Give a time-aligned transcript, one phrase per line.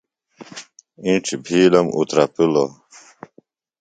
[1.05, 2.71] اِنڇ بِھیلم اوترپِلوۡ۔